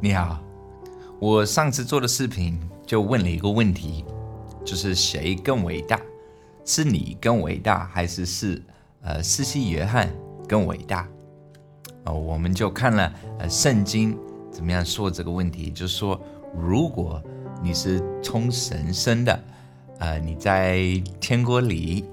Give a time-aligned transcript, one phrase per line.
[0.00, 0.40] 你好，
[1.18, 2.56] 我上次做的视频
[2.86, 4.04] 就问了一个问题，
[4.64, 6.00] 就是谁更伟大？
[6.64, 8.62] 是你更伟大，还是是
[9.02, 10.08] 呃四西约翰
[10.48, 11.08] 更伟大？
[12.04, 14.16] 哦，我们就看了呃圣经
[14.52, 16.20] 怎么样说这个问题，就说，
[16.56, 17.20] 如果
[17.60, 19.44] 你是从神生的，
[19.98, 20.78] 呃你在
[21.18, 22.04] 天国里，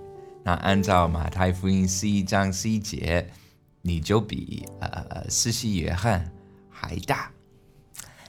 [0.43, 3.29] 那按照马太福音十一章十一节，
[3.83, 6.27] 你就比呃四西约翰
[6.67, 7.29] 还大。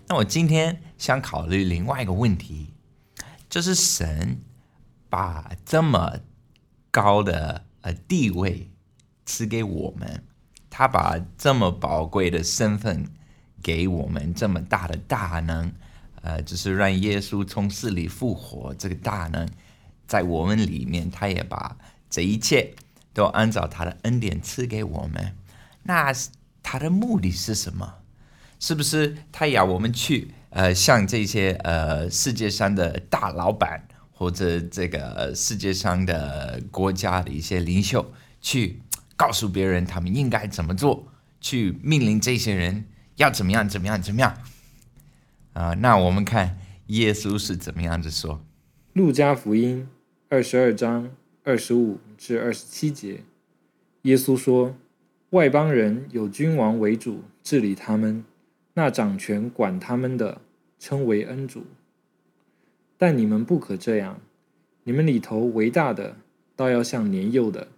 [0.09, 2.73] 那我今天想考虑另外一个问题，
[3.51, 4.41] 就是神
[5.09, 6.21] 把这么
[6.93, 8.71] 高的呃地位
[9.25, 10.23] 赐给我们，
[10.71, 13.05] 他把这么宝贵的身份
[13.61, 15.73] 给我们，这么大的大能，
[16.23, 19.49] 呃，就是让耶稣从死里复活这个大能，
[20.07, 21.77] 在我们里面，他也把
[22.09, 22.75] 这一切
[23.13, 25.37] 都按照他的恩典赐给我们。
[25.83, 26.13] 那
[26.63, 27.95] 他的目的是什么？
[28.67, 38.83] 是不是他要我们去呃，向这些呃世界上的大老板或者这个世界上的国家的一些领袖去
[39.15, 41.07] 告诉别人他们应该怎么做，
[41.41, 44.37] 去命令这些人要怎么样怎么样怎么样？
[45.53, 48.35] 啊，那我们看耶稣是怎么样子说，
[48.95, 49.87] 《路加福音》
[50.29, 51.13] 二十二章
[51.45, 53.21] 二十五至二十七节，
[54.03, 54.75] 耶稣说
[55.31, 58.25] ：“外邦人有君王为主，治理他们。”
[58.79, 60.43] 那掌权管他们的
[60.79, 61.65] 称为恩主，
[62.99, 64.21] 但你们不可这样。
[64.85, 66.17] 你们里头为大的，
[66.55, 67.69] 倒要像年幼的；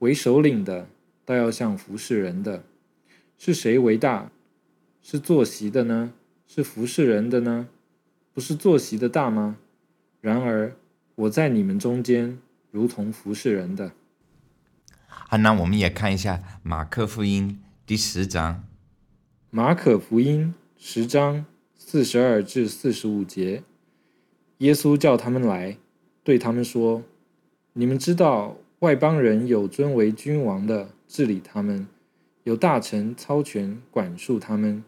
[0.00, 0.86] 为首领的，
[1.24, 2.62] 倒要像服侍人的。
[3.38, 4.30] 是谁为大？
[5.02, 6.12] 是坐席的呢？
[6.46, 7.68] 是服侍人的呢？
[8.34, 9.56] 不是坐席的大吗？
[10.20, 10.76] 然而
[11.14, 12.38] 我在你们中间，
[12.70, 13.92] 如同服侍人的。
[15.06, 18.62] 好，那我们也看一下马克福音第十章。
[19.56, 21.46] 马可福音十章
[21.76, 23.62] 四十二至四十五节，
[24.58, 25.78] 耶稣叫他们来，
[26.24, 27.04] 对他们说
[27.74, 31.86] ：“你们知道外邦人有尊为君王的治理他们，
[32.42, 34.82] 有大臣操权管束他们。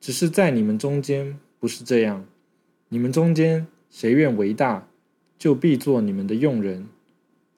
[0.00, 2.24] 只是在你们中间不是这样。
[2.88, 4.88] 你们中间谁愿为大，
[5.38, 6.84] 就必做你们的用人；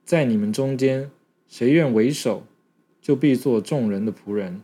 [0.04, 1.12] 在你们中间
[1.46, 2.44] 谁愿为首，
[3.00, 4.60] 就必做众人的仆人。”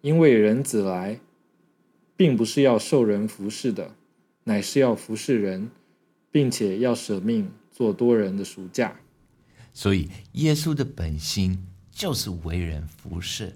[0.00, 1.20] 因为人子来，
[2.16, 3.94] 并不是要受人服侍的，
[4.44, 5.70] 乃是要服侍人，
[6.30, 8.96] 并且要舍命做多人的赎价。
[9.72, 13.52] 所以，耶稣的本心就是为人服侍。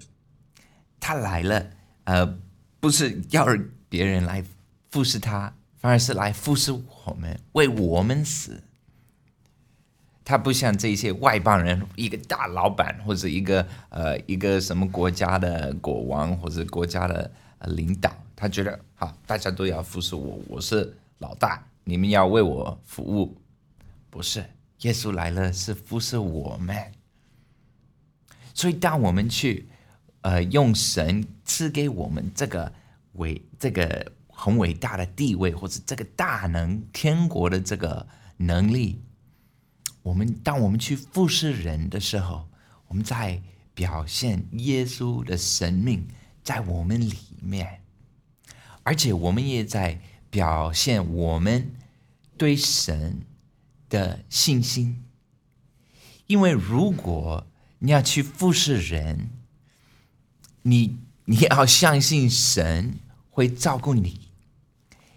[0.99, 1.71] 他来了，
[2.05, 2.39] 呃，
[2.79, 3.45] 不是要
[3.89, 4.43] 别人来
[4.89, 8.63] 服侍他，反而是来服侍我们，为我们死。
[10.25, 17.31] 他不像这些外邦人，一个大老板或者一个呃一个什么国家的国王或者国家的
[17.67, 23.37] 领导，他觉得好，大家都要服侍我，我是老大，你们要为我服务。
[24.09, 24.43] 不是，
[24.79, 26.75] 耶稣来了是服侍我们。
[28.55, 29.67] 所以，当我们去
[30.21, 32.73] 呃用神赐给我们这个
[33.13, 38.99] 伟这个很伟大的地位，或者这个大能天国的这个能力。
[40.05, 42.47] 我们当我们去服侍人的时候，
[42.87, 43.41] 我们在
[43.73, 46.07] 表现耶稣的生命
[46.43, 47.81] 在我们里面，
[48.83, 49.99] 而且我们也在
[50.29, 51.71] 表现我们
[52.37, 53.21] 对神
[53.89, 55.03] 的信心。
[56.27, 57.47] 因为如果
[57.79, 59.31] 你要去服侍人，
[60.61, 62.99] 你 你要相信神
[63.31, 64.29] 会照顾你。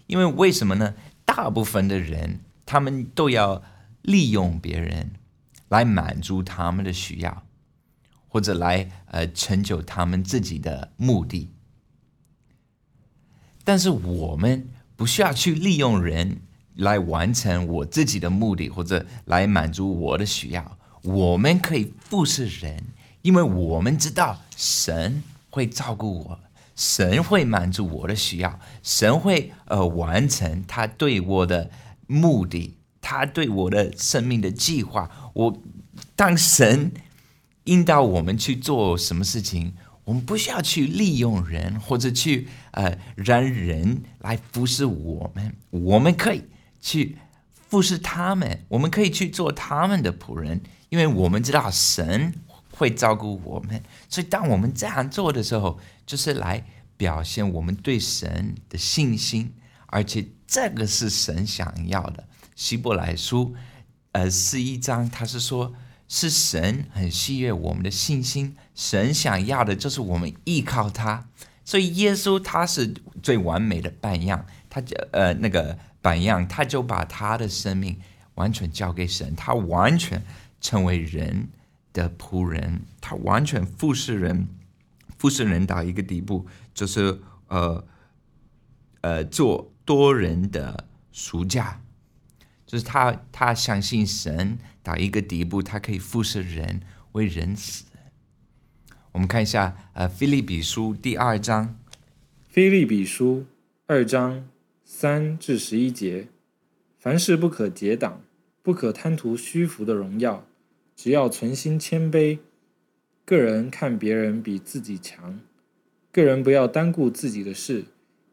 [0.07, 0.95] 因为为什么呢？
[1.25, 3.61] 大部分的人他们都要。
[4.01, 5.11] 利用别人
[5.67, 7.43] 来满足他们的需要，
[8.27, 11.49] 或者来呃成就他们自己的目的。
[13.63, 16.41] 但是我们不需要去利用人
[16.75, 20.77] 来完成我自己的目的，或者来满足我的需要。
[21.03, 22.83] 我们可以服侍人，
[23.21, 26.39] 因为我们知道神会照顾我，
[26.75, 31.69] 神会满足我的需要，神会呃完成他对我的
[32.07, 32.78] 目的。
[33.01, 35.61] 他对我的生命的计划，我
[36.15, 36.91] 当神
[37.65, 39.73] 引导我们去做什么事情，
[40.03, 46.43] 我们不需要去利用人，或者去呃让人来服侍我们，我们可以
[46.81, 47.17] 去
[47.67, 52.33] 服侍他们，我们可以去做他们的仆人，因为我们知道神
[52.71, 56.65] 会照顾我们，所以当我们这样做的时候，就是来
[56.97, 59.53] 表现我们对神的信心，
[59.87, 62.23] 而且这个是神想要的。
[62.59, 63.55] 希伯来书，
[64.11, 65.73] 呃，十一章，他是说，
[66.09, 71.29] 是神很喜悦我们的信心，神想要的就是我们依靠他，
[71.63, 77.97] 所以耶稣他是最完美的榜样，他就呃那个榜样，他就把他的生命
[78.35, 80.21] 完全交给神，他完全
[80.59, 81.47] 成为人
[81.93, 84.49] 的仆人，他完全服侍人，
[85.17, 87.85] 服侍人到一个地步，就是呃
[88.99, 91.79] 呃做多人的赎价，
[92.69, 96.81] 就是他他相信神到一个地步，他可以服侍人，
[97.13, 97.85] 为人死。
[99.11, 101.65] 我们看一下，呃，《菲利比书》第二章，
[102.47, 103.39] 《菲利比书》
[103.87, 104.47] 二章
[104.85, 106.27] 三至十一节：
[106.99, 108.21] 凡事不可结党，
[108.61, 110.45] 不可贪图虚浮的荣耀，
[110.95, 112.37] 只要存心谦卑。
[113.25, 115.39] 个人看别人比自己强，
[116.11, 117.85] 个人不要单顾自己的事，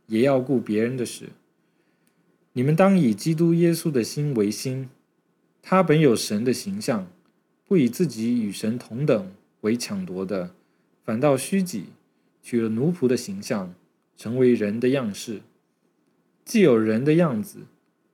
[0.08, 1.30] 也要顾别人的事。
[2.56, 4.88] 你们当以基督耶稣的心为心，
[5.60, 7.06] 他本有神的形象，
[7.66, 9.30] 不以自己与神同等
[9.60, 10.54] 为抢夺的。
[11.04, 11.90] 反倒虚己，
[12.40, 13.74] 取了奴仆的形象，
[14.16, 15.42] 成为人的样式。
[16.46, 17.66] 既有人的样子，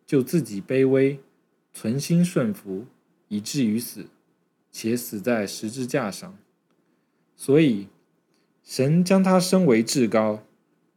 [0.04, 1.20] 就自己卑微，
[1.72, 2.86] 存心顺服，
[3.28, 4.06] 以至于死，
[4.72, 6.36] 且死在十字架上。
[7.36, 7.86] 所以，
[8.64, 10.42] 神将他升为至高，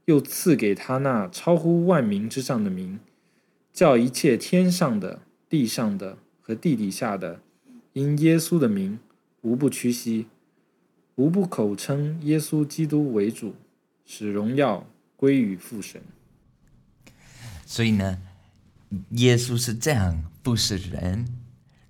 [0.05, 2.99] 又赐给他那超乎万民之上的名，
[3.75, 5.19] 叫一切天上的、
[5.49, 7.41] 地上的和地底下的，
[7.91, 8.97] 因耶稣的名，
[9.41, 10.27] 无不屈膝。
[11.15, 13.53] 无不口称耶稣基督为主，
[14.05, 14.87] 使荣耀
[15.17, 16.01] 归于父神。
[17.65, 18.21] 所以呢，
[19.11, 21.25] 耶稣是这样服侍人，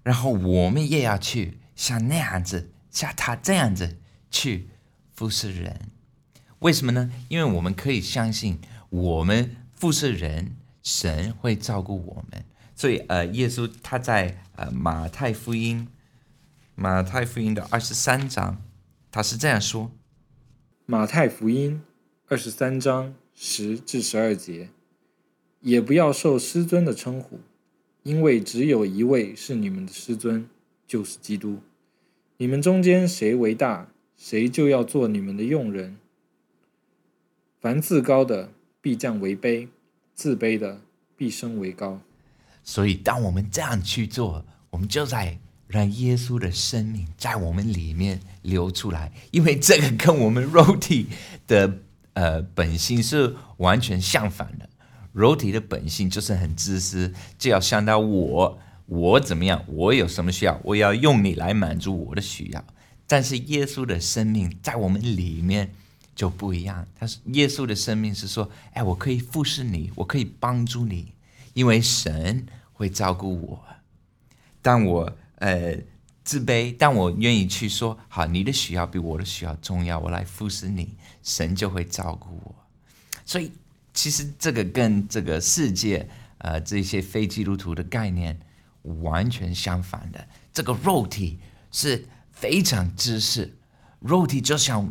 [0.01, 3.97] 然后我们也要去像那样子，像他这样子
[4.31, 4.69] 去
[5.13, 5.81] 服侍人。
[6.59, 7.11] 为什么呢？
[7.29, 8.59] 因为我们可以相信，
[8.89, 10.55] 我们服侍人，
[10.85, 12.45] 神会照顾我们。
[12.75, 15.87] 所以，呃，耶稣他在呃马太福音，
[16.75, 18.61] 马太福音的二十三章。
[19.11, 19.85] 他是这样说：
[20.85, 21.81] 《马太福音》
[22.27, 24.69] 二十三章十至十二节，
[25.61, 27.39] 也不要受师尊的称呼，
[28.03, 30.49] 因为只有一位是你们的师尊，
[30.85, 31.59] 就是基督。
[32.38, 35.97] 你们中间谁为大，谁就要做你们的用人。
[37.61, 39.69] 凡自高的，必降为卑；
[40.15, 40.81] 自卑的，
[41.15, 42.00] 必升为高。
[42.63, 45.38] 所以，当我们这样去做，我们就在。
[45.67, 51.07] 让耶稣的生命在我们里面流出来，因为这个跟我们肉体
[51.47, 51.79] 的
[52.13, 54.69] 呃本性是完全相反的。
[55.12, 62.63] 肉体的本性就是很自私，就要想到我，我怎么样，我有什么需要，我要用你来满足我的需要。
[63.07, 65.71] 但是耶稣的生命在我们里面
[66.15, 71.13] 就不一样，他是耶稣的生命是说，哎，我可以服侍你，我可以帮助你，
[71.53, 73.63] 因为神会照顾我。
[74.62, 75.17] 但我。
[75.39, 75.77] 呃，
[76.23, 82.56] 自卑，但我愿意去说，好，你的需要比我的需要重要，我来服侍你，神就会照顾我。
[83.25, 83.51] 所以，
[83.94, 86.07] 其实这个跟这个世界，
[86.38, 88.39] 呃，这些非基督徒的概念
[89.03, 90.25] 完全相反的。
[90.53, 91.38] 这个肉体
[91.69, 93.53] 是非常自私，
[94.00, 94.89] 肉体就想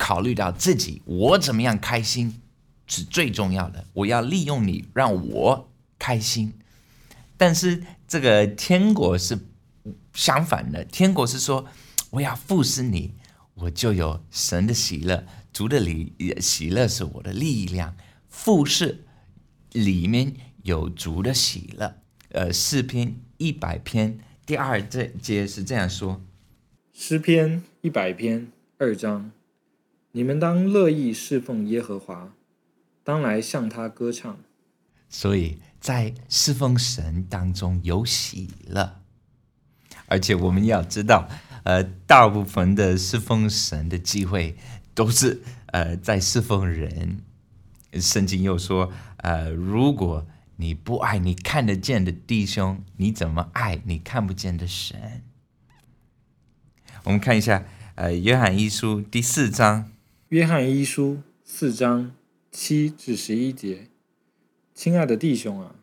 [0.00, 2.40] 考虑到自己，我怎么样开心
[2.86, 6.54] 是最重要的，我要利用你让我开心。
[7.36, 9.38] 但是这个天国是。
[10.12, 11.64] 相反的，天国是说，
[12.10, 13.14] 我要服侍你，
[13.54, 17.96] 我就有神的喜乐，主的礼喜乐是我的力量。
[18.28, 19.04] 服侍
[19.70, 21.94] 里面有主的喜乐。
[22.30, 26.20] 呃，诗篇一百篇第二这节是这样说：
[26.92, 29.30] 诗篇一百篇二章，
[30.12, 32.32] 你们当乐意侍奉耶和华，
[33.04, 34.38] 当来向他歌唱。
[35.08, 39.00] 所以在侍奉神当中有喜乐。
[40.06, 41.28] 而且我们要知道，
[41.62, 44.56] 呃，大部分的侍奉神的机会
[44.94, 47.22] 都是呃在侍奉人。
[47.92, 50.26] 圣经又说，呃，如果
[50.56, 55.22] 你不爱你看得见的弟兄，你怎么爱你看不见的神？
[57.04, 57.64] 我们看一下，
[57.94, 59.92] 呃，约翰一书第四章。
[60.30, 62.14] 约翰一书四章
[62.52, 63.88] 七至十一节，
[64.72, 65.74] 亲爱的弟兄啊，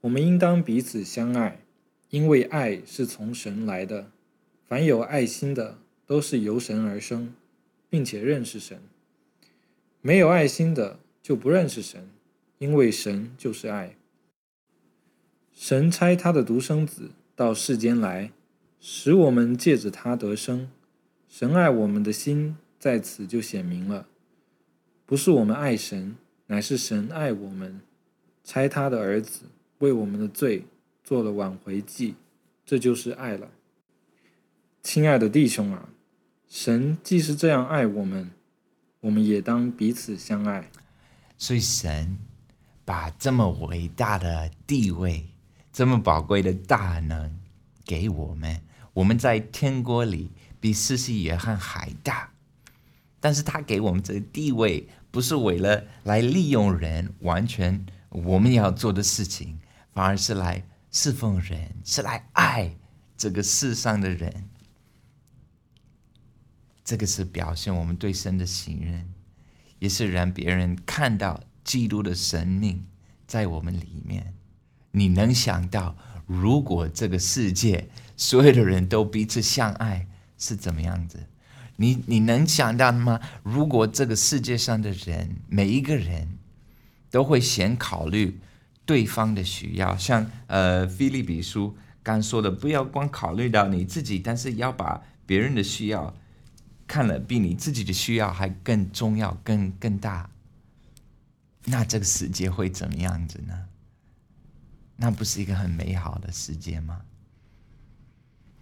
[0.00, 1.60] 我们应当彼此相爱。
[2.08, 4.10] 因为爱是从神来的，
[4.66, 7.34] 凡有爱心的都是由神而生，
[7.90, 8.78] 并且认识神；
[10.00, 12.08] 没有爱心的就不认识神，
[12.56, 13.94] 因为神就是爱。
[15.52, 18.32] 神差他的独生子到世间来，
[18.80, 20.70] 使我们借着他得生。
[21.28, 24.08] 神爱我们的心在此就显明了，
[25.06, 26.16] 不是我们爱神，
[26.48, 27.80] 乃是神爱我们，
[28.42, 29.42] 差他的儿子
[29.78, 30.64] 为我们的罪。
[31.04, 32.16] 做了挽回祭，
[32.66, 33.50] 这就是爱了。
[34.82, 35.90] 亲爱的弟兄啊，
[36.48, 38.32] 神既是这样爱我们，
[38.98, 40.68] 我们也当彼此相爱。
[41.38, 42.18] 所以神
[42.84, 45.28] 把这么伟大的地位、
[45.72, 47.38] 这么宝贵的大能
[47.84, 48.60] 给我们，
[48.94, 52.31] 我们在天国里比四世约翰还大。
[53.22, 59.60] 但是他给我们这个地位，不是为了来利用人，完全我们要做的事情，
[59.92, 62.74] 反而是来侍奉人，是来爱
[63.16, 64.48] 这个世上的人。
[66.84, 69.08] 这个是表现我们对神的信任，
[69.78, 72.84] 也是让别人看到基督的生命
[73.28, 74.34] 在我们里面。
[74.90, 81.28] 你能想到，如果这个世界所有的人都彼此相爱，是怎么样子？
[81.76, 83.20] 你你能想到吗？
[83.42, 86.38] 如果这个世界上的人每一个人
[87.10, 88.40] 都会先考虑
[88.84, 91.68] 对方的需要，像呃《菲利比书》
[92.02, 96.14] 刚说的，不要光考虑到你自己，但是要把别人的需要。
[96.84, 100.28] 看了比你自己的需要还更重要、更更大，
[101.64, 103.68] 那这个世界会怎么样子呢？
[104.96, 107.00] 那不是一个很美好的世界吗？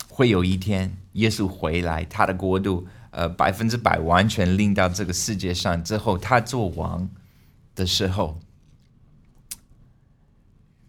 [0.09, 7.09] 会有一天耶稣回来，他的国度呃百分之百完全临到这个世界上之后，他做王
[7.75, 8.41] 的时候，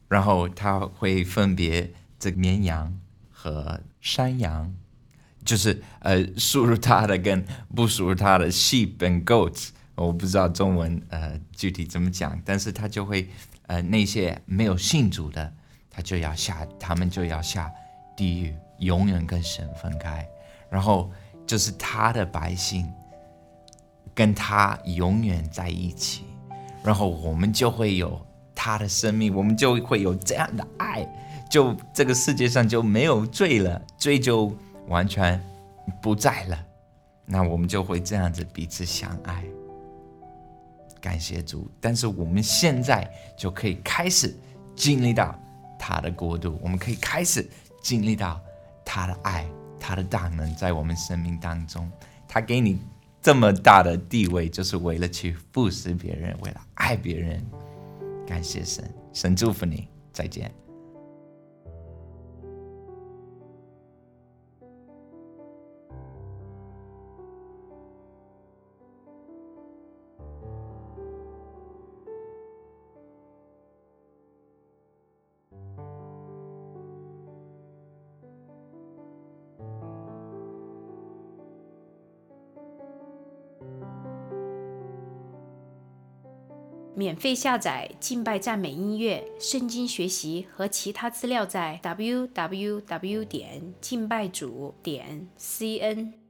[0.08, 2.98] 然后他会分别这个绵羊
[3.30, 4.74] 和山羊。
[5.44, 7.44] 就是呃，属于他的跟
[7.76, 13.28] 不属于他的 sheep and goats，我不知道中文呃具体怎么讲，但是他就会
[13.66, 15.52] 呃那些没有信主的，
[15.90, 17.72] 他就要下，他们就要下
[18.16, 20.24] 地狱，永远跟神分开。
[20.70, 21.12] 然后
[21.46, 22.92] 就是他的百姓
[24.14, 26.24] 跟他永远在一起，
[26.84, 28.20] 然后我们就会有
[28.56, 31.08] 他的生命，我们就会有这样的爱，
[31.50, 34.56] 就这个世界上就没有罪了，罪就。
[34.88, 35.42] 完全
[36.02, 36.66] 不在了，
[37.24, 39.46] 那我们就会这样子彼此相爱，
[41.00, 41.72] 感谢主。
[41.80, 44.36] 但是我们现在就可以开始
[44.76, 45.40] 经历到
[45.80, 47.48] 他的国度，我们可以开始
[47.82, 48.42] 经历到
[48.84, 49.46] 他的爱，
[49.82, 51.92] 他的大能在我们生命当中。
[52.28, 52.80] 他给你
[53.22, 57.46] 这么大的地位，就是为了去服侍别人，为了爱别人。
[58.26, 60.50] 感谢神，神祝福你，再见。
[86.94, 96.21] 免费下载敬拜赞美音乐、圣经学习和其他资料，在 w w w 点敬拜主点 c n。